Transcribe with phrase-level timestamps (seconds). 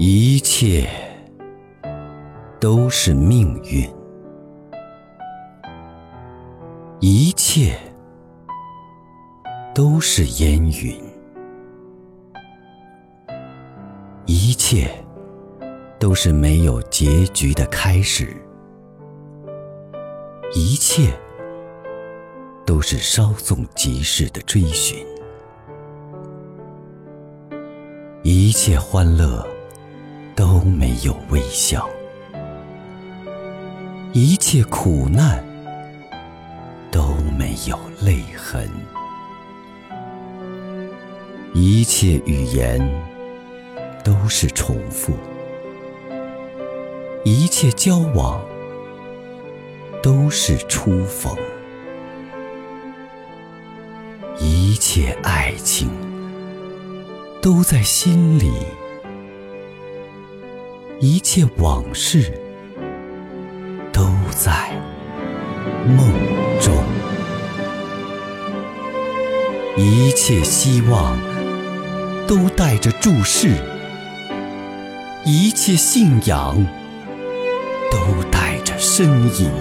[0.00, 0.88] 一切
[2.60, 3.92] 都是命运，
[7.00, 7.76] 一切
[9.74, 10.96] 都是烟云，
[14.26, 14.88] 一切
[15.98, 18.36] 都是没有结局的开始，
[20.54, 21.12] 一切
[22.64, 25.04] 都是稍纵即逝的追寻，
[28.22, 29.44] 一切欢乐。
[30.38, 31.90] 都没有微笑，
[34.12, 35.44] 一切苦难
[36.92, 38.70] 都没有泪痕，
[41.54, 42.78] 一切语言
[44.04, 45.12] 都是重复，
[47.24, 48.40] 一切交往
[50.00, 51.36] 都是初逢，
[54.38, 55.90] 一切爱情
[57.42, 58.52] 都在心里。
[61.00, 62.32] 一切往事
[63.92, 64.72] 都在
[65.86, 66.12] 梦
[66.60, 66.74] 中，
[69.76, 71.16] 一切希望
[72.26, 73.54] 都带着注视，
[75.24, 76.66] 一切信仰
[77.92, 79.52] 都带着身影，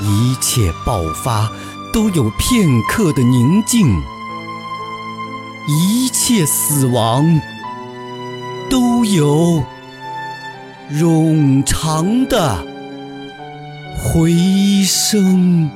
[0.00, 1.48] 一切爆发
[1.92, 3.86] 都有片刻的宁静，
[5.68, 7.40] 一切死亡。
[8.70, 9.62] 都有
[10.90, 12.58] 冗长的
[13.96, 14.32] 回
[14.82, 15.70] 声。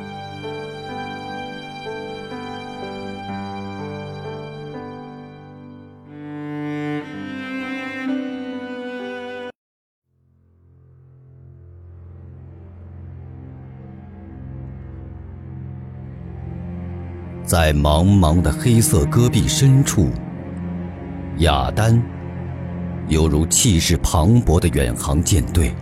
[17.45, 20.11] 在茫茫的黑色戈壁深处，
[21.39, 22.18] 雅丹。
[23.09, 25.75] 犹如气势磅礴的远航舰队，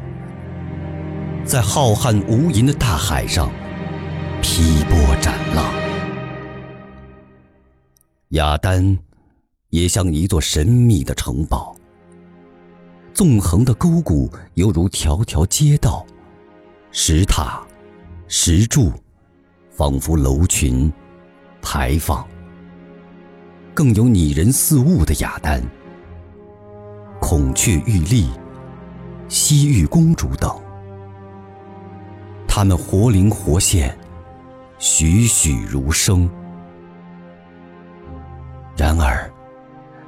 [1.44, 3.50] 在浩瀚无垠的大海上
[4.40, 5.74] 劈波斩浪。
[8.28, 8.96] 雅丹
[9.70, 11.74] 也像一座神秘的城堡，
[13.12, 16.06] 纵横的沟谷犹如条条街道，
[16.92, 17.60] 石塔、
[18.28, 18.92] 石柱，
[19.70, 20.92] 仿佛楼群、
[21.60, 22.24] 牌坊。
[23.74, 25.60] 更有拟人似物的雅丹。
[27.28, 28.30] 孔雀玉立、
[29.28, 30.48] 西域公主等，
[32.46, 33.98] 他们活灵活现，
[34.78, 36.30] 栩栩如生。
[38.76, 39.28] 然而，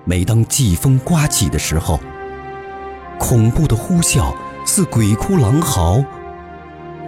[0.04, 1.98] 每当季风刮起的时候，
[3.18, 4.32] 恐怖的呼啸
[4.64, 6.00] 似鬼哭狼嚎，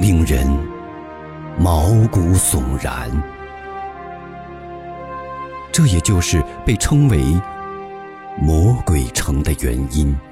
[0.00, 0.44] 令人
[1.56, 3.08] 毛骨悚然。
[5.70, 7.40] 这也就是被称为。
[8.42, 10.29] 魔鬼城的原因。